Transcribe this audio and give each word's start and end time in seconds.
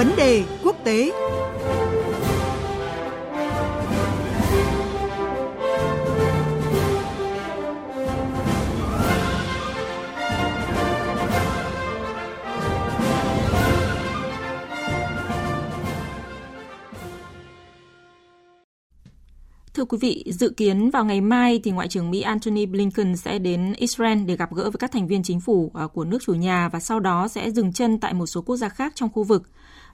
Vấn 0.00 0.16
đề 0.16 0.42
quốc 0.64 0.76
tế. 0.84 1.10
Thưa 19.80 19.84
quý 19.84 19.98
vị, 20.00 20.24
dự 20.26 20.50
kiến 20.56 20.90
vào 20.90 21.04
ngày 21.04 21.20
mai 21.20 21.60
thì 21.64 21.70
Ngoại 21.70 21.88
trưởng 21.88 22.10
Mỹ 22.10 22.20
Antony 22.20 22.66
Blinken 22.66 23.16
sẽ 23.16 23.38
đến 23.38 23.72
Israel 23.76 24.18
để 24.26 24.36
gặp 24.36 24.54
gỡ 24.54 24.62
với 24.62 24.78
các 24.78 24.92
thành 24.92 25.06
viên 25.06 25.22
chính 25.22 25.40
phủ 25.40 25.70
à, 25.74 25.86
của 25.86 26.04
nước 26.04 26.18
chủ 26.26 26.34
nhà 26.34 26.68
và 26.68 26.80
sau 26.80 27.00
đó 27.00 27.28
sẽ 27.28 27.50
dừng 27.50 27.72
chân 27.72 28.00
tại 28.00 28.14
một 28.14 28.26
số 28.26 28.42
quốc 28.42 28.56
gia 28.56 28.68
khác 28.68 28.92
trong 28.94 29.08
khu 29.12 29.24
vực. 29.24 29.42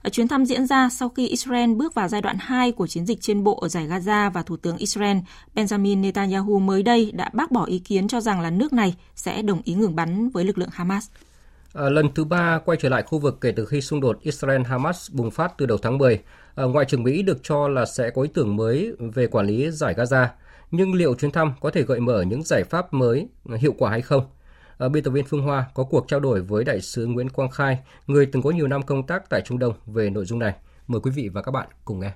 À, 0.01 0.09
chuyến 0.09 0.27
thăm 0.27 0.45
diễn 0.45 0.67
ra 0.67 0.89
sau 0.89 1.09
khi 1.09 1.27
Israel 1.27 1.73
bước 1.73 1.93
vào 1.93 2.07
giai 2.07 2.21
đoạn 2.21 2.37
2 2.39 2.71
của 2.71 2.87
chiến 2.87 3.05
dịch 3.05 3.21
trên 3.21 3.43
bộ 3.43 3.59
ở 3.59 3.67
giải 3.67 3.87
Gaza 3.87 4.31
và 4.31 4.43
Thủ 4.43 4.57
tướng 4.57 4.77
Israel 4.77 5.17
Benjamin 5.55 6.01
Netanyahu 6.01 6.59
mới 6.59 6.83
đây 6.83 7.11
đã 7.13 7.29
bác 7.33 7.51
bỏ 7.51 7.65
ý 7.65 7.79
kiến 7.79 8.07
cho 8.07 8.21
rằng 8.21 8.41
là 8.41 8.49
nước 8.49 8.73
này 8.73 8.95
sẽ 9.15 9.41
đồng 9.41 9.61
ý 9.63 9.73
ngừng 9.73 9.95
bắn 9.95 10.29
với 10.29 10.43
lực 10.43 10.57
lượng 10.57 10.69
Hamas. 10.71 11.09
À, 11.73 11.89
lần 11.89 12.13
thứ 12.15 12.25
ba 12.25 12.59
quay 12.65 12.77
trở 12.81 12.89
lại 12.89 13.03
khu 13.03 13.19
vực 13.19 13.37
kể 13.41 13.51
từ 13.51 13.65
khi 13.65 13.81
xung 13.81 14.01
đột 14.01 14.19
Israel-Hamas 14.23 15.09
bùng 15.13 15.31
phát 15.31 15.57
từ 15.57 15.65
đầu 15.65 15.77
tháng 15.77 15.97
10. 15.97 16.19
À, 16.57 16.63
Ngoại 16.63 16.85
trưởng 16.85 17.03
Mỹ 17.03 17.23
được 17.23 17.37
cho 17.43 17.67
là 17.67 17.85
sẽ 17.85 18.09
có 18.09 18.21
ý 18.21 18.29
tưởng 18.33 18.55
mới 18.55 18.95
về 18.99 19.27
quản 19.27 19.45
lý 19.45 19.71
giải 19.71 19.93
Gaza, 19.93 20.27
nhưng 20.71 20.93
liệu 20.93 21.15
chuyến 21.15 21.31
thăm 21.31 21.53
có 21.61 21.69
thể 21.69 21.83
gợi 21.83 21.99
mở 21.99 22.21
những 22.21 22.43
giải 22.43 22.63
pháp 22.63 22.93
mới 22.93 23.29
hiệu 23.57 23.73
quả 23.77 23.91
hay 23.91 24.01
không? 24.01 24.23
À, 24.77 24.89
biên 24.89 25.03
tập 25.03 25.11
viên 25.11 25.25
Phương 25.25 25.41
Hoa 25.41 25.65
có 25.73 25.83
cuộc 25.83 26.05
trao 26.07 26.19
đổi 26.19 26.41
với 26.41 26.63
đại 26.63 26.81
sứ 26.81 27.07
Nguyễn 27.07 27.29
Quang 27.29 27.51
Khai, 27.51 27.79
người 28.07 28.25
từng 28.31 28.41
có 28.41 28.49
nhiều 28.49 28.67
năm 28.67 28.81
công 28.81 29.07
tác 29.07 29.29
tại 29.29 29.41
Trung 29.45 29.59
Đông 29.59 29.73
về 29.85 30.09
nội 30.09 30.25
dung 30.25 30.39
này. 30.39 30.55
Mời 30.87 31.01
quý 31.01 31.11
vị 31.15 31.29
và 31.33 31.41
các 31.41 31.51
bạn 31.51 31.67
cùng 31.85 31.99
nghe. 31.99 32.11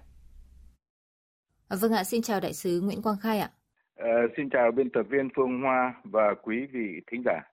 À, 1.67 1.77
vâng 1.81 1.93
ạ, 1.93 2.03
xin 2.03 2.21
chào 2.21 2.39
đại 2.39 2.53
sứ 2.53 2.81
Nguyễn 2.81 3.01
Quang 3.01 3.17
Khai 3.21 3.39
ạ. 3.39 3.49
À, 3.95 4.13
xin 4.37 4.49
chào 4.49 4.71
biên 4.71 4.89
tập 4.89 5.03
viên 5.09 5.29
Phương 5.35 5.61
Hoa 5.61 5.93
và 6.03 6.33
quý 6.43 6.55
vị 6.73 7.01
thính 7.11 7.21
giả. 7.25 7.50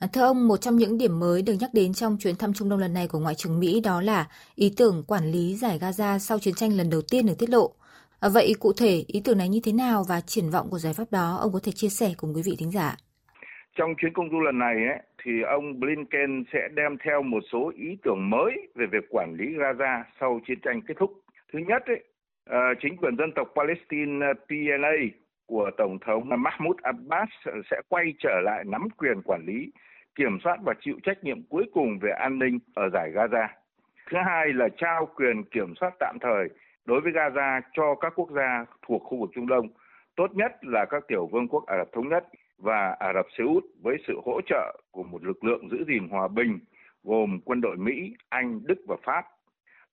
À, 0.00 0.06
thưa 0.12 0.22
ông, 0.22 0.48
một 0.48 0.56
trong 0.56 0.76
những 0.76 0.98
điểm 0.98 1.20
mới 1.20 1.42
được 1.42 1.52
nhắc 1.60 1.70
đến 1.74 1.92
trong 1.92 2.16
chuyến 2.20 2.36
thăm 2.36 2.52
Trung 2.52 2.68
Đông 2.68 2.78
lần 2.78 2.94
này 2.94 3.06
của 3.08 3.18
Ngoại 3.18 3.34
trưởng 3.34 3.60
Mỹ 3.60 3.80
đó 3.84 4.00
là 4.00 4.26
ý 4.54 4.72
tưởng 4.78 5.04
quản 5.08 5.24
lý 5.24 5.54
giải 5.54 5.78
Gaza 5.78 6.18
sau 6.18 6.38
chiến 6.38 6.54
tranh 6.54 6.72
lần 6.72 6.90
đầu 6.90 7.00
tiên 7.10 7.26
được 7.26 7.34
tiết 7.38 7.50
lộ. 7.50 7.66
À, 8.20 8.28
vậy 8.34 8.52
cụ 8.60 8.72
thể 8.80 9.04
ý 9.06 9.22
tưởng 9.24 9.38
này 9.38 9.48
như 9.48 9.60
thế 9.64 9.72
nào 9.72 10.04
và 10.08 10.20
triển 10.20 10.50
vọng 10.50 10.66
của 10.70 10.78
giải 10.78 10.94
pháp 10.96 11.04
đó 11.10 11.38
ông 11.40 11.52
có 11.52 11.60
thể 11.64 11.72
chia 11.72 11.88
sẻ 11.88 12.06
cùng 12.16 12.34
quý 12.34 12.42
vị 12.44 12.52
thính 12.58 12.70
giả? 12.70 12.96
Trong 13.76 13.94
chuyến 13.98 14.12
công 14.12 14.30
du 14.30 14.40
lần 14.40 14.58
này 14.58 14.74
ấy, 14.74 14.98
thì 15.24 15.30
ông 15.56 15.80
Blinken 15.80 16.44
sẽ 16.52 16.60
đem 16.74 16.96
theo 17.04 17.22
một 17.22 17.42
số 17.52 17.72
ý 17.76 17.88
tưởng 18.04 18.30
mới 18.30 18.52
về 18.74 18.86
việc 18.92 19.04
quản 19.10 19.34
lý 19.38 19.46
Gaza 19.46 20.02
sau 20.20 20.40
chiến 20.46 20.58
tranh 20.64 20.80
kết 20.88 20.94
thúc. 21.00 21.10
Thứ 21.52 21.58
nhất, 21.68 21.82
ấy, 21.86 22.04
ờ, 22.44 22.58
chính 22.82 22.96
quyền 22.96 23.16
dân 23.16 23.30
tộc 23.36 23.48
Palestine 23.56 24.26
ờ, 24.26 24.32
PLA 24.48 24.96
của 25.46 25.70
Tổng 25.78 25.98
thống 26.06 26.28
Mahmoud 26.28 26.76
Abbas 26.82 27.28
sẽ 27.70 27.76
quay 27.88 28.04
trở 28.18 28.40
lại 28.44 28.64
nắm 28.66 28.88
quyền 28.98 29.22
quản 29.24 29.44
lý 29.46 29.70
kiểm 30.14 30.38
soát 30.44 30.56
và 30.62 30.74
chịu 30.80 30.94
trách 31.02 31.24
nhiệm 31.24 31.42
cuối 31.42 31.64
cùng 31.72 31.98
về 31.98 32.10
an 32.10 32.38
ninh 32.38 32.58
ở 32.74 32.88
giải 32.92 33.10
Gaza. 33.14 33.48
Thứ 34.10 34.18
hai 34.26 34.52
là 34.52 34.68
trao 34.76 35.06
quyền 35.06 35.44
kiểm 35.44 35.74
soát 35.80 35.94
tạm 35.98 36.16
thời 36.20 36.48
đối 36.84 37.00
với 37.00 37.12
Gaza 37.12 37.60
cho 37.72 37.94
các 37.94 38.12
quốc 38.16 38.30
gia 38.30 38.64
thuộc 38.86 39.02
khu 39.04 39.18
vực 39.18 39.30
Trung 39.34 39.46
Đông, 39.46 39.68
tốt 40.16 40.30
nhất 40.34 40.52
là 40.62 40.84
các 40.84 41.04
tiểu 41.08 41.26
vương 41.26 41.48
quốc 41.48 41.66
Ả 41.66 41.76
Rập 41.76 41.92
Thống 41.92 42.08
Nhất 42.08 42.28
và 42.58 42.96
Ả 42.98 43.12
Rập 43.12 43.26
Xê 43.38 43.44
Út 43.44 43.64
với 43.82 43.96
sự 44.06 44.20
hỗ 44.24 44.40
trợ 44.46 44.80
của 44.90 45.02
một 45.02 45.24
lực 45.24 45.44
lượng 45.44 45.68
giữ 45.70 45.84
gìn 45.88 46.08
hòa 46.08 46.28
bình 46.28 46.58
gồm 47.04 47.40
quân 47.44 47.60
đội 47.60 47.76
Mỹ, 47.76 48.14
Anh, 48.28 48.60
Đức 48.64 48.78
và 48.88 48.96
Pháp. 49.02 49.26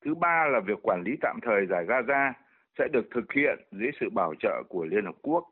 Thứ 0.05 0.15
ba 0.15 0.47
là 0.51 0.59
việc 0.59 0.79
quản 0.83 1.03
lý 1.05 1.11
tạm 1.21 1.39
thời 1.41 1.65
giải 1.65 1.85
Gaza 1.85 2.31
sẽ 2.77 2.87
được 2.87 3.07
thực 3.11 3.33
hiện 3.33 3.59
dưới 3.71 3.91
sự 3.99 4.09
bảo 4.09 4.33
trợ 4.39 4.63
của 4.69 4.85
Liên 4.85 5.05
Hợp 5.05 5.15
Quốc. 5.21 5.45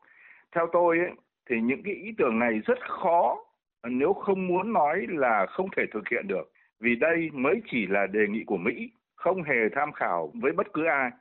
Theo 0.56 0.68
tôi 0.74 1.00
ấy, 1.00 1.12
thì 1.50 1.62
những 1.62 1.84
cái 1.84 1.94
ý 1.94 2.12
tưởng 2.18 2.40
này 2.40 2.62
rất 2.66 2.78
khó 2.90 3.45
nếu 3.90 4.14
không 4.14 4.48
muốn 4.48 4.74
nói 4.74 5.06
là 5.10 5.46
không 5.46 5.68
thể 5.78 5.84
thực 5.94 6.10
hiện 6.12 6.28
được, 6.28 6.52
vì 6.80 6.96
đây 6.96 7.30
mới 7.34 7.62
chỉ 7.72 7.88
là 7.88 8.08
đề 8.08 8.28
nghị 8.30 8.44
của 8.44 8.58
Mỹ, 8.58 8.92
không 9.16 9.44
hề 9.44 9.70
tham 9.76 9.92
khảo 9.92 10.32
với 10.42 10.52
bất 10.52 10.74
cứ 10.74 10.86
ai 10.86 11.12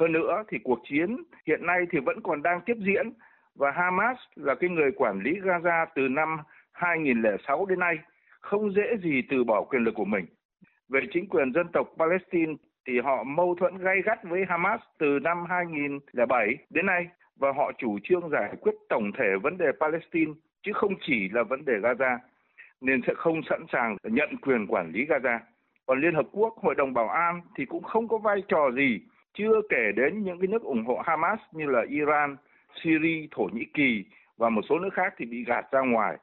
hơn 0.00 0.12
nữa 0.12 0.44
thì 0.48 0.58
cuộc 0.64 0.78
chiến 0.84 1.16
hiện 1.46 1.66
nay 1.66 1.78
thì 1.90 1.98
vẫn 1.98 2.20
còn 2.22 2.42
đang 2.42 2.60
tiếp 2.60 2.76
diễn, 2.78 3.12
và 3.54 3.70
Hamas 3.70 4.16
là 4.34 4.54
cái 4.54 4.70
người 4.70 4.90
quản 4.92 5.20
lý 5.20 5.32
Gaza 5.40 5.86
từ 5.94 6.08
năm 6.08 6.36
2006 6.72 7.66
đến 7.66 7.78
nay, 7.78 7.98
không 8.40 8.74
dễ 8.74 8.96
gì 9.02 9.22
từ 9.30 9.44
bỏ 9.44 9.62
quyền 9.62 9.84
lực 9.84 9.94
của 9.94 10.04
mình. 10.04 10.26
Về 10.88 11.00
chính 11.12 11.28
quyền 11.28 11.52
dân 11.52 11.66
tộc 11.72 11.88
Palestine 11.98 12.52
thì 12.86 13.00
họ 13.00 13.24
mâu 13.24 13.54
thuẫn 13.54 13.78
gay 13.78 14.02
gắt 14.04 14.18
với 14.24 14.44
Hamas 14.48 14.80
từ 14.98 15.18
năm 15.22 15.44
2007 15.48 16.56
đến 16.70 16.86
nay, 16.86 17.06
và 17.36 17.52
họ 17.52 17.72
chủ 17.78 17.98
trương 18.02 18.28
giải 18.30 18.54
quyết 18.60 18.74
tổng 18.88 19.12
thể 19.18 19.28
vấn 19.42 19.58
đề 19.58 19.66
Palestine 19.80 20.32
chứ 20.62 20.72
không 20.72 20.94
chỉ 21.00 21.28
là 21.28 21.42
vấn 21.42 21.64
đề 21.64 21.72
Gaza 21.72 22.18
nên 22.80 23.00
sẽ 23.06 23.14
không 23.16 23.40
sẵn 23.50 23.64
sàng 23.72 23.96
nhận 24.02 24.36
quyền 24.42 24.66
quản 24.66 24.92
lý 24.92 25.06
Gaza. 25.06 25.38
Còn 25.86 26.00
Liên 26.00 26.14
Hợp 26.14 26.26
Quốc, 26.32 26.54
Hội 26.62 26.74
đồng 26.74 26.94
Bảo 26.94 27.08
an 27.08 27.40
thì 27.56 27.64
cũng 27.64 27.82
không 27.82 28.08
có 28.08 28.18
vai 28.18 28.42
trò 28.48 28.70
gì, 28.70 29.00
chưa 29.34 29.60
kể 29.68 29.92
đến 29.96 30.24
những 30.24 30.38
cái 30.40 30.48
nước 30.48 30.62
ủng 30.62 30.84
hộ 30.84 31.02
Hamas 31.04 31.38
như 31.52 31.66
là 31.66 31.84
Iran, 31.88 32.36
Syria, 32.82 33.26
Thổ 33.30 33.48
Nhĩ 33.52 33.64
Kỳ 33.74 34.04
và 34.36 34.48
một 34.48 34.62
số 34.68 34.78
nước 34.78 34.94
khác 34.94 35.14
thì 35.16 35.24
bị 35.26 35.44
gạt 35.44 35.66
ra 35.72 35.80
ngoài. 35.80 36.16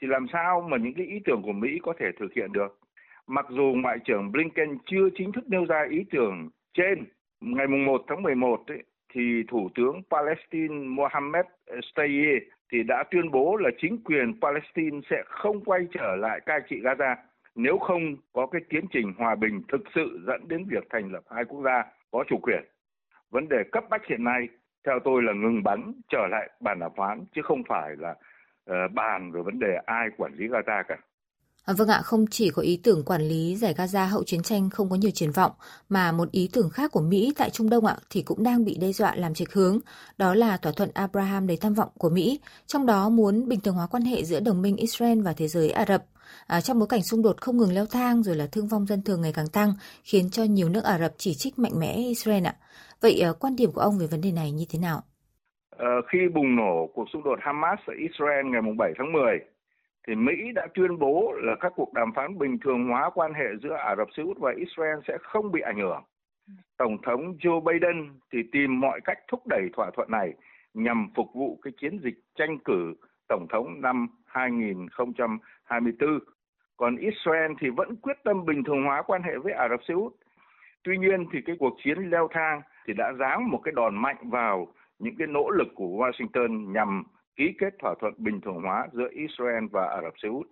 Thì 0.00 0.06
làm 0.06 0.26
sao 0.32 0.60
mà 0.60 0.76
những 0.76 0.94
cái 0.94 1.06
ý 1.06 1.20
tưởng 1.24 1.42
của 1.42 1.52
Mỹ 1.52 1.78
có 1.82 1.92
thể 1.98 2.06
thực 2.20 2.32
hiện 2.34 2.52
được? 2.52 2.78
Mặc 3.26 3.46
dù 3.48 3.74
Ngoại 3.76 3.98
trưởng 4.04 4.32
Blinken 4.32 4.78
chưa 4.86 5.08
chính 5.14 5.32
thức 5.32 5.44
nêu 5.48 5.64
ra 5.64 5.86
ý 5.90 6.04
tưởng 6.10 6.50
trên, 6.74 7.04
ngày 7.40 7.66
1 7.66 8.04
tháng 8.08 8.22
11 8.22 8.64
ấy, 8.66 8.82
thì 9.14 9.42
Thủ 9.48 9.70
tướng 9.74 10.02
Palestine 10.10 10.74
Mohammed 10.74 11.46
Stayeh 11.92 12.42
thì 12.72 12.82
đã 12.82 13.04
tuyên 13.10 13.30
bố 13.30 13.56
là 13.56 13.70
chính 13.78 13.98
quyền 14.04 14.40
Palestine 14.40 15.00
sẽ 15.10 15.22
không 15.26 15.64
quay 15.64 15.86
trở 15.92 16.16
lại 16.16 16.40
cai 16.46 16.60
trị 16.68 16.80
Gaza 16.80 17.16
nếu 17.54 17.78
không 17.78 18.16
có 18.32 18.46
cái 18.46 18.62
tiến 18.68 18.84
trình 18.90 19.12
hòa 19.18 19.34
bình 19.34 19.62
thực 19.68 19.80
sự 19.94 20.20
dẫn 20.26 20.48
đến 20.48 20.64
việc 20.68 20.84
thành 20.90 21.12
lập 21.12 21.22
hai 21.30 21.44
quốc 21.44 21.62
gia 21.64 21.84
có 22.10 22.24
chủ 22.28 22.38
quyền. 22.42 22.64
Vấn 23.30 23.48
đề 23.48 23.62
cấp 23.72 23.84
bách 23.90 24.06
hiện 24.06 24.24
nay 24.24 24.48
theo 24.86 24.98
tôi 25.04 25.22
là 25.22 25.32
ngừng 25.32 25.62
bắn 25.62 25.92
trở 26.08 26.26
lại 26.30 26.50
bàn 26.60 26.78
đàm 26.78 26.92
phán 26.96 27.24
chứ 27.32 27.42
không 27.42 27.62
phải 27.68 27.96
là 27.98 28.10
uh, 28.70 28.92
bàn 28.92 29.32
về 29.32 29.42
vấn 29.42 29.58
đề 29.58 29.78
ai 29.86 30.08
quản 30.16 30.32
lý 30.32 30.48
Gaza 30.48 30.82
cả. 30.88 30.96
À, 31.68 31.74
vâng 31.78 31.88
ạ, 31.88 32.00
không 32.04 32.24
chỉ 32.30 32.50
có 32.50 32.62
ý 32.62 32.80
tưởng 32.84 33.04
quản 33.04 33.22
lý 33.22 33.56
giải 33.56 33.74
Gaza 33.74 34.06
hậu 34.06 34.24
chiến 34.24 34.42
tranh 34.42 34.70
không 34.70 34.90
có 34.90 34.96
nhiều 34.96 35.10
triển 35.10 35.30
vọng, 35.30 35.52
mà 35.88 36.12
một 36.12 36.30
ý 36.30 36.50
tưởng 36.52 36.70
khác 36.70 36.92
của 36.92 37.00
Mỹ 37.00 37.32
tại 37.38 37.50
Trung 37.50 37.70
Đông 37.70 37.86
ạ 37.86 37.96
thì 38.10 38.22
cũng 38.22 38.42
đang 38.42 38.64
bị 38.64 38.76
đe 38.80 38.92
dọa 38.92 39.14
làm 39.14 39.34
trạch 39.34 39.52
hướng, 39.52 39.78
đó 40.18 40.34
là 40.34 40.56
thỏa 40.56 40.72
thuận 40.76 40.90
Abraham 40.94 41.46
đầy 41.46 41.56
tham 41.60 41.74
vọng 41.74 41.88
của 41.98 42.10
Mỹ, 42.10 42.40
trong 42.66 42.86
đó 42.86 43.08
muốn 43.08 43.48
bình 43.48 43.60
thường 43.60 43.74
hóa 43.74 43.86
quan 43.86 44.02
hệ 44.02 44.24
giữa 44.24 44.40
đồng 44.40 44.62
minh 44.62 44.76
Israel 44.76 45.22
và 45.22 45.32
thế 45.32 45.48
giới 45.48 45.70
Ả 45.70 45.84
Rập. 45.88 46.04
À, 46.46 46.60
trong 46.60 46.78
bối 46.78 46.88
cảnh 46.88 47.02
xung 47.02 47.22
đột 47.22 47.40
không 47.40 47.56
ngừng 47.56 47.74
leo 47.74 47.86
thang 47.86 48.22
rồi 48.22 48.36
là 48.36 48.46
thương 48.52 48.68
vong 48.68 48.86
dân 48.86 49.02
thường 49.02 49.20
ngày 49.20 49.32
càng 49.34 49.48
tăng, 49.52 49.72
khiến 50.04 50.30
cho 50.30 50.44
nhiều 50.44 50.68
nước 50.68 50.84
Ả 50.84 50.98
Rập 50.98 51.12
chỉ 51.16 51.34
trích 51.34 51.58
mạnh 51.58 51.78
mẽ 51.78 51.94
Israel 51.96 52.46
ạ. 52.46 52.54
Vậy 53.00 53.20
à, 53.20 53.32
quan 53.40 53.56
điểm 53.56 53.72
của 53.72 53.80
ông 53.80 53.98
về 53.98 54.06
vấn 54.06 54.20
đề 54.20 54.32
này 54.32 54.52
như 54.52 54.64
thế 54.70 54.78
nào? 54.78 55.02
À, 55.78 55.88
khi 56.12 56.18
bùng 56.34 56.56
nổ 56.56 56.90
cuộc 56.94 57.04
xung 57.12 57.24
đột 57.24 57.38
Hamas 57.42 57.78
ở 57.86 57.94
Israel 58.08 58.46
ngày 58.46 58.60
7 58.78 58.92
tháng 58.98 59.12
10, 59.12 59.22
thì 60.08 60.14
Mỹ 60.14 60.52
đã 60.54 60.66
tuyên 60.74 60.98
bố 60.98 61.32
là 61.36 61.54
các 61.60 61.72
cuộc 61.76 61.92
đàm 61.94 62.12
phán 62.12 62.38
bình 62.38 62.58
thường 62.64 62.88
hóa 62.88 63.10
quan 63.14 63.34
hệ 63.34 63.44
giữa 63.62 63.74
Ả 63.74 63.96
Rập 63.96 64.08
Xê 64.16 64.22
Út 64.22 64.38
và 64.38 64.52
Israel 64.56 64.98
sẽ 65.08 65.18
không 65.20 65.52
bị 65.52 65.60
ảnh 65.60 65.78
hưởng. 65.78 66.02
Tổng 66.76 66.96
thống 67.02 67.36
Joe 67.40 67.60
Biden 67.60 68.10
thì 68.32 68.38
tìm 68.52 68.80
mọi 68.80 69.00
cách 69.04 69.18
thúc 69.28 69.46
đẩy 69.46 69.68
thỏa 69.72 69.90
thuận 69.90 70.10
này 70.10 70.34
nhằm 70.74 71.08
phục 71.14 71.26
vụ 71.34 71.58
cái 71.62 71.72
chiến 71.80 71.98
dịch 72.04 72.14
tranh 72.34 72.58
cử 72.58 72.94
tổng 73.28 73.46
thống 73.50 73.80
năm 73.80 74.08
2024. 74.26 76.18
Còn 76.76 76.96
Israel 76.96 77.52
thì 77.60 77.70
vẫn 77.70 77.96
quyết 77.96 78.16
tâm 78.24 78.44
bình 78.44 78.64
thường 78.64 78.84
hóa 78.84 79.02
quan 79.02 79.22
hệ 79.22 79.38
với 79.38 79.52
Ả 79.52 79.68
Rập 79.68 79.80
Xê 79.88 79.94
Út. 79.94 80.12
Tuy 80.82 80.98
nhiên 80.98 81.26
thì 81.32 81.38
cái 81.46 81.56
cuộc 81.58 81.76
chiến 81.84 81.98
leo 81.98 82.28
thang 82.32 82.60
thì 82.86 82.92
đã 82.92 83.12
giáng 83.18 83.50
một 83.50 83.60
cái 83.64 83.72
đòn 83.72 83.96
mạnh 83.96 84.30
vào 84.30 84.66
những 84.98 85.16
cái 85.18 85.26
nỗ 85.26 85.50
lực 85.50 85.68
của 85.74 85.88
Washington 85.88 86.72
nhằm 86.72 87.04
ký 87.38 87.54
kết 87.58 87.74
thỏa 87.78 87.94
thuận 88.00 88.14
bình 88.18 88.40
thường 88.40 88.62
hóa 88.62 88.86
giữa 88.92 89.08
Israel 89.12 89.64
và 89.70 89.86
Ả 89.86 90.02
Rập 90.02 90.12
Xê 90.22 90.28
Út. 90.28 90.46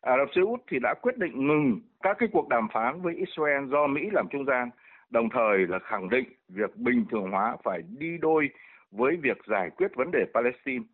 Ả 0.00 0.16
Rập 0.18 0.28
Xê 0.34 0.40
Út 0.40 0.60
thì 0.70 0.78
đã 0.82 0.94
quyết 1.02 1.18
định 1.18 1.46
ngừng 1.46 1.80
các 2.02 2.16
cái 2.18 2.28
cuộc 2.32 2.48
đàm 2.48 2.68
phán 2.72 3.02
với 3.02 3.14
Israel 3.14 3.68
do 3.68 3.86
Mỹ 3.86 4.10
làm 4.12 4.26
trung 4.30 4.44
gian, 4.44 4.70
đồng 5.10 5.28
thời 5.30 5.58
là 5.58 5.78
khẳng 5.78 6.08
định 6.08 6.24
việc 6.48 6.76
bình 6.76 7.04
thường 7.10 7.30
hóa 7.30 7.56
phải 7.64 7.82
đi 7.98 8.18
đôi 8.18 8.50
với 8.90 9.16
việc 9.16 9.38
giải 9.46 9.70
quyết 9.70 9.96
vấn 9.96 10.10
đề 10.10 10.24
Palestine. 10.34 10.84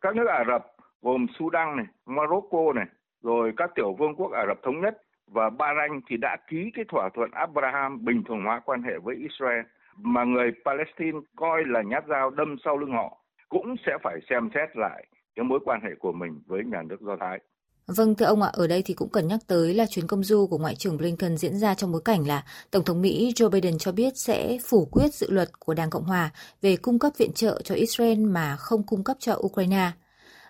Các 0.00 0.16
nước 0.16 0.26
Ả 0.26 0.44
Rập 0.48 0.66
gồm 1.02 1.26
Sudan 1.38 1.76
này, 1.76 1.86
Morocco 2.06 2.72
này, 2.74 2.86
rồi 3.22 3.52
các 3.56 3.70
tiểu 3.74 3.92
vương 3.98 4.14
quốc 4.14 4.32
Ả 4.32 4.46
Rập 4.46 4.62
thống 4.62 4.80
nhất 4.80 5.02
và 5.26 5.50
Bahrain 5.50 6.00
thì 6.08 6.16
đã 6.16 6.36
ký 6.48 6.70
cái 6.74 6.84
thỏa 6.88 7.08
thuận 7.14 7.30
Abraham 7.30 8.04
bình 8.04 8.22
thường 8.28 8.44
hóa 8.44 8.60
quan 8.64 8.82
hệ 8.82 8.98
với 8.98 9.16
Israel 9.16 9.60
mà 9.96 10.24
người 10.24 10.52
Palestine 10.64 11.18
coi 11.36 11.64
là 11.64 11.82
nhát 11.82 12.04
dao 12.08 12.30
đâm 12.30 12.56
sau 12.64 12.78
lưng 12.78 12.92
họ 12.92 13.23
cũng 13.54 13.74
sẽ 13.86 13.92
phải 14.02 14.14
xem 14.30 14.50
xét 14.54 14.76
lại 14.76 15.06
cái 15.36 15.44
mối 15.44 15.60
quan 15.64 15.80
hệ 15.82 15.90
của 15.98 16.12
mình 16.12 16.40
với 16.46 16.62
nhà 16.64 16.82
nước 16.88 17.00
Do 17.00 17.16
Thái. 17.20 17.38
Vâng, 17.86 18.14
thưa 18.14 18.26
ông 18.26 18.42
ạ, 18.42 18.50
ở 18.52 18.66
đây 18.66 18.82
thì 18.84 18.94
cũng 18.94 19.08
cần 19.08 19.28
nhắc 19.28 19.40
tới 19.48 19.74
là 19.74 19.86
chuyến 19.86 20.06
công 20.06 20.22
du 20.22 20.46
của 20.46 20.58
Ngoại 20.58 20.74
trưởng 20.74 20.96
Blinken 20.96 21.36
diễn 21.36 21.58
ra 21.58 21.74
trong 21.74 21.92
bối 21.92 22.00
cảnh 22.04 22.26
là 22.26 22.42
Tổng 22.70 22.84
thống 22.84 23.02
Mỹ 23.02 23.32
Joe 23.34 23.50
Biden 23.50 23.78
cho 23.78 23.92
biết 23.92 24.16
sẽ 24.16 24.58
phủ 24.68 24.88
quyết 24.92 25.14
dự 25.14 25.30
luật 25.30 25.48
của 25.58 25.74
Đảng 25.74 25.90
Cộng 25.90 26.04
Hòa 26.04 26.30
về 26.62 26.76
cung 26.76 26.98
cấp 26.98 27.12
viện 27.18 27.32
trợ 27.34 27.60
cho 27.64 27.74
Israel 27.74 28.18
mà 28.18 28.56
không 28.58 28.82
cung 28.86 29.04
cấp 29.04 29.16
cho 29.20 29.38
Ukraine. 29.46 29.90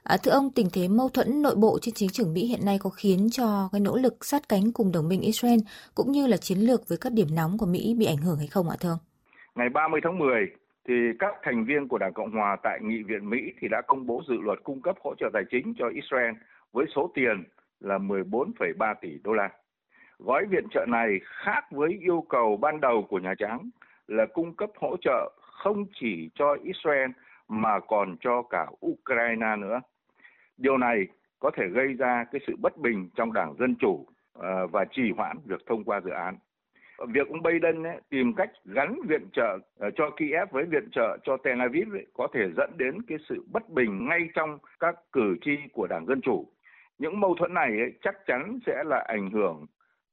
À, 0.03 0.17
thưa 0.23 0.31
ông, 0.31 0.51
tình 0.51 0.67
thế 0.73 0.89
mâu 0.89 1.09
thuẫn 1.09 1.43
nội 1.43 1.55
bộ 1.57 1.79
trên 1.83 1.95
chính 1.95 2.11
trường 2.11 2.33
Mỹ 2.33 2.47
hiện 2.47 2.65
nay 2.65 2.79
có 2.83 2.91
khiến 2.91 3.29
cho 3.33 3.69
cái 3.73 3.81
nỗ 3.81 3.97
lực 3.97 4.25
sát 4.25 4.43
cánh 4.49 4.73
cùng 4.73 4.93
đồng 4.93 5.09
minh 5.09 5.21
Israel 5.21 5.59
cũng 5.95 6.13
như 6.13 6.27
là 6.27 6.37
chiến 6.37 6.59
lược 6.59 6.89
với 6.89 6.99
các 7.01 7.13
điểm 7.13 7.29
nóng 7.35 7.59
của 7.59 7.67
Mỹ 7.67 7.95
bị 7.99 8.07
ảnh 8.07 8.17
hưởng 8.17 8.39
hay 8.39 8.47
không 8.47 8.69
ạ 8.69 8.77
thưa 8.81 8.89
ông? 8.89 8.99
Ngày 9.55 9.69
30 9.75 10.01
tháng 10.05 10.19
10 10.19 10.31
thì 10.89 10.95
các 11.19 11.35
thành 11.43 11.65
viên 11.65 11.89
của 11.89 11.99
Đảng 11.99 12.13
Cộng 12.13 12.31
Hòa 12.31 12.57
tại 12.63 12.79
Nghị 12.83 13.03
viện 13.03 13.31
Mỹ 13.31 13.53
thì 13.59 13.69
đã 13.69 13.83
công 13.87 14.07
bố 14.07 14.23
dự 14.29 14.37
luật 14.41 14.59
cung 14.65 14.81
cấp 14.83 14.97
hỗ 15.05 15.15
trợ 15.15 15.31
tài 15.33 15.43
chính 15.51 15.75
cho 15.79 15.89
Israel 15.89 16.35
với 16.73 16.87
số 16.95 17.11
tiền 17.15 17.45
là 17.81 17.99
14,3 17.99 18.95
tỷ 19.01 19.19
đô 19.25 19.33
la. 19.33 19.51
Gói 20.19 20.45
viện 20.51 20.65
trợ 20.71 20.87
này 20.89 21.21
khác 21.25 21.65
với 21.71 21.99
yêu 22.01 22.27
cầu 22.29 22.57
ban 22.57 22.81
đầu 22.81 23.07
của 23.09 23.19
Nhà 23.19 23.35
Trắng 23.39 23.71
là 24.09 24.27
cung 24.27 24.57
cấp 24.57 24.71
hỗ 24.77 24.97
trợ 25.01 25.33
không 25.41 25.85
chỉ 25.95 26.31
cho 26.35 26.57
Israel 26.63 27.11
mà 27.49 27.81
còn 27.81 28.17
cho 28.21 28.43
cả 28.43 28.67
Ukraine 28.87 29.57
nữa. 29.59 29.81
Điều 30.57 30.79
này 30.79 31.07
có 31.39 31.51
thể 31.57 31.65
gây 31.69 31.95
ra 31.95 32.25
cái 32.33 32.41
sự 32.47 32.57
bất 32.63 32.77
bình 32.77 33.09
trong 33.17 33.33
Đảng 33.33 33.55
Dân 33.59 33.75
Chủ 33.81 34.07
ờ, 34.33 34.67
và 34.67 34.85
trì 34.85 35.11
hoãn 35.17 35.39
việc 35.45 35.67
thông 35.67 35.85
qua 35.85 36.01
dự 36.01 36.11
án. 36.11 36.37
Việc 36.99 37.29
ông 37.29 37.43
Biden 37.43 37.83
ấy, 37.83 38.01
tìm 38.11 38.35
cách 38.35 38.51
gắn 38.65 38.99
viện 39.09 39.29
trợ 39.33 39.59
ờ, 39.79 39.91
cho 39.97 40.11
Kiev 40.11 40.51
với 40.51 40.65
viện 40.65 40.89
trợ 40.93 41.19
cho 41.23 41.37
Tel 41.37 41.61
Aviv 41.61 41.93
ấy, 41.93 42.07
có 42.15 42.29
thể 42.35 42.41
dẫn 42.57 42.71
đến 42.77 43.03
cái 43.03 43.19
sự 43.29 43.45
bất 43.53 43.71
bình 43.71 44.09
ngay 44.09 44.29
trong 44.35 44.59
các 44.81 44.95
cử 45.13 45.37
tri 45.41 45.57
của 45.73 45.87
Đảng 45.87 46.07
Dân 46.07 46.21
Chủ. 46.21 46.47
Những 46.99 47.21
mâu 47.21 47.35
thuẫn 47.35 47.55
này 47.55 47.69
ấy, 47.69 47.93
chắc 48.03 48.15
chắn 48.27 48.59
sẽ 48.67 48.83
là 48.87 49.05
ảnh 49.09 49.31
hưởng 49.31 49.67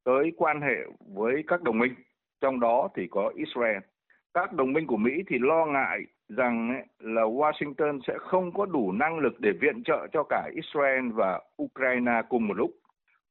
tới 0.04 0.32
quan 0.38 0.62
hệ 0.62 0.78
với 1.16 1.44
các 1.48 1.62
đồng 1.62 1.80
minh 1.80 1.96
trong 2.42 2.60
đó 2.60 2.90
thì 2.96 3.08
có 3.12 3.32
Israel. 3.36 3.78
Các 4.34 4.54
đồng 4.54 4.74
minh 4.74 4.88
của 4.88 4.98
Mỹ 4.98 5.12
thì 5.28 5.38
lo 5.40 5.66
ngại 5.66 6.00
rằng 6.30 6.70
ấy, 6.70 6.84
là 7.00 7.22
Washington 7.22 8.00
sẽ 8.08 8.14
không 8.20 8.52
có 8.54 8.66
đủ 8.66 8.92
năng 8.92 9.20
lực 9.20 9.40
để 9.40 9.52
viện 9.62 9.84
trợ 9.84 10.08
cho 10.14 10.24
cả 10.30 10.50
Israel 10.56 11.10
và 11.14 11.42
Ukraine 11.64 12.22
cùng 12.30 12.48
một 12.48 12.58
lúc. 12.58 12.72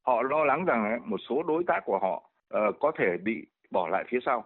Họ 0.03 0.23
lo 0.23 0.45
lắng 0.45 0.65
rằng 0.65 0.85
ấy, 0.85 0.99
một 1.05 1.21
số 1.29 1.43
đối 1.43 1.65
tác 1.65 1.81
của 1.85 1.99
họ 1.99 2.30
uh, 2.55 2.77
có 2.81 2.93
thể 2.99 3.17
bị 3.25 3.47
bỏ 3.71 3.89
lại 3.89 4.05
phía 4.09 4.19
sau 4.27 4.45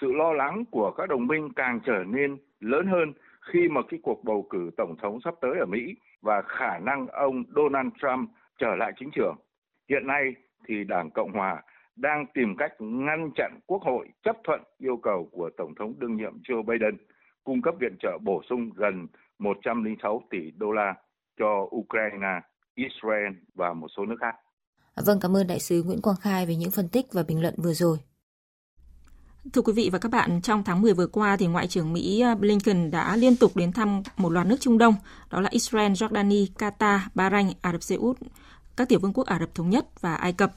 sự 0.00 0.12
lo 0.12 0.32
lắng 0.32 0.64
của 0.70 0.90
các 0.90 1.08
đồng 1.08 1.26
minh 1.26 1.52
càng 1.56 1.80
trở 1.86 2.04
nên 2.06 2.36
lớn 2.60 2.86
hơn 2.86 3.12
khi 3.40 3.68
mà 3.68 3.80
cái 3.88 4.00
cuộc 4.02 4.24
bầu 4.24 4.46
cử 4.50 4.70
tổng 4.76 4.96
thống 5.02 5.20
sắp 5.24 5.34
tới 5.40 5.58
ở 5.58 5.66
Mỹ 5.66 5.96
và 6.22 6.42
khả 6.42 6.78
năng 6.78 7.06
ông 7.06 7.44
Donald 7.54 7.88
Trump 8.02 8.30
trở 8.58 8.74
lại 8.74 8.92
chính 8.96 9.10
trường. 9.10 9.36
Hiện 9.88 10.06
nay 10.06 10.34
thì 10.68 10.84
Đảng 10.84 11.10
Cộng 11.10 11.32
hòa 11.32 11.62
đang 11.96 12.26
tìm 12.34 12.56
cách 12.56 12.72
ngăn 12.78 13.30
chặn 13.36 13.58
Quốc 13.66 13.82
hội 13.82 14.08
chấp 14.22 14.36
thuận 14.44 14.62
yêu 14.78 14.96
cầu 14.96 15.28
của 15.32 15.50
Tổng 15.56 15.74
thống 15.74 15.94
đương 15.98 16.16
nhiệm 16.16 16.32
Joe 16.48 16.62
Biden 16.62 16.96
cung 17.44 17.62
cấp 17.62 17.74
viện 17.80 17.96
trợ 18.00 18.18
bổ 18.22 18.42
sung 18.48 18.70
gần 18.76 19.06
106 19.38 20.22
tỷ 20.30 20.50
đô 20.50 20.72
la 20.72 20.94
cho 21.38 21.68
Ukraine, 21.76 22.40
Israel 22.74 23.32
và 23.54 23.72
một 23.72 23.88
số 23.88 24.06
nước 24.06 24.16
khác. 24.20 24.36
Dạ 24.96 25.02
vâng, 25.06 25.20
cảm 25.20 25.36
ơn 25.36 25.46
đại 25.46 25.60
sứ 25.60 25.82
Nguyễn 25.82 26.00
Quang 26.00 26.16
Khai 26.16 26.46
về 26.46 26.56
những 26.56 26.70
phân 26.70 26.88
tích 26.88 27.12
và 27.12 27.22
bình 27.22 27.42
luận 27.42 27.54
vừa 27.56 27.74
rồi. 27.74 27.98
Thưa 29.52 29.62
quý 29.62 29.72
vị 29.72 29.90
và 29.92 29.98
các 29.98 30.12
bạn, 30.12 30.40
trong 30.42 30.64
tháng 30.64 30.82
10 30.82 30.94
vừa 30.94 31.06
qua 31.06 31.36
thì 31.36 31.46
Ngoại 31.46 31.66
trưởng 31.66 31.92
Mỹ 31.92 32.20
à, 32.20 32.34
Blinken 32.34 32.90
đã 32.90 33.16
liên 33.16 33.36
tục 33.36 33.56
đến 33.56 33.72
thăm 33.72 34.02
một 34.16 34.32
loạt 34.32 34.46
nước 34.46 34.56
Trung 34.60 34.78
Đông, 34.78 34.94
đó 35.30 35.40
là 35.40 35.48
Israel, 35.52 35.92
Jordani, 35.92 36.46
Qatar, 36.58 36.98
Bahrain, 37.14 37.52
Ả 37.60 37.72
Rập 37.72 37.82
Xê 37.82 37.96
Út, 37.96 38.18
các 38.76 38.88
tiểu 38.88 38.98
vương 38.98 39.12
quốc 39.12 39.26
Ả 39.26 39.38
Rập 39.38 39.54
Thống 39.54 39.70
Nhất 39.70 40.00
và 40.00 40.14
Ai 40.14 40.32
Cập. 40.32 40.52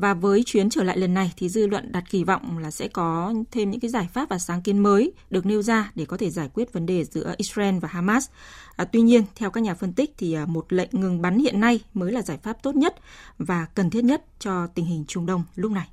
Và 0.00 0.14
với 0.14 0.42
chuyến 0.46 0.70
trở 0.70 0.82
lại 0.82 0.98
lần 0.98 1.14
này 1.14 1.32
thì 1.36 1.48
dư 1.48 1.66
luận 1.66 1.92
đặt 1.92 2.04
kỳ 2.10 2.24
vọng 2.24 2.58
là 2.58 2.70
sẽ 2.70 2.88
có 2.88 3.34
thêm 3.50 3.70
những 3.70 3.80
cái 3.80 3.90
giải 3.90 4.08
pháp 4.12 4.28
và 4.28 4.38
sáng 4.38 4.62
kiến 4.62 4.78
mới 4.78 5.12
được 5.30 5.46
nêu 5.46 5.62
ra 5.62 5.90
để 5.94 6.04
có 6.04 6.16
thể 6.16 6.30
giải 6.30 6.48
quyết 6.54 6.72
vấn 6.72 6.86
đề 6.86 7.04
giữa 7.04 7.34
Israel 7.36 7.78
và 7.78 7.88
Hamas. 7.88 8.28
À, 8.76 8.84
tuy 8.84 9.00
nhiên, 9.00 9.24
theo 9.34 9.50
các 9.50 9.60
nhà 9.60 9.74
phân 9.74 9.92
tích 9.92 10.14
thì 10.18 10.32
à, 10.32 10.46
một 10.46 10.72
lệnh 10.72 10.88
ngừng 10.92 11.22
bắn 11.22 11.38
hiện 11.38 11.60
nay 11.60 11.80
mới 11.94 12.12
là 12.12 12.22
giải 12.22 12.38
pháp 12.42 12.62
tốt 12.62 12.74
nhất 12.74 12.94
và 13.38 13.66
cần 13.74 13.90
thiết 13.90 14.04
nhất 14.04 14.24
cho 14.38 14.66
tình 14.66 14.84
hình 14.84 15.04
Trung 15.08 15.26
Đông 15.26 15.44
lúc 15.54 15.72
này. 15.72 15.88